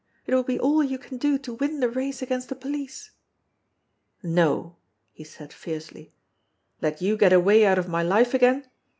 It 0.25 0.33
will 0.33 0.41
be 0.41 0.59
all 0.59 0.83
you 0.83 0.97
can 0.97 1.19
do 1.19 1.37
to 1.37 1.53
win 1.53 1.79
the 1.79 1.87
race 1.87 2.21
againsi 2.21 2.47
the 2.47 2.55
police." 2.55 3.11
"No!" 4.23 4.77
he 5.13 5.23
said 5.23 5.53
fiercely. 5.53 6.11
"Let 6.81 7.03
you 7.03 7.15
get 7.15 7.33
away 7.33 7.67
out 7.67 7.77
of 7.77 7.87
my 7.87 8.03
litv 8.03 8.33
again? 8.33 8.67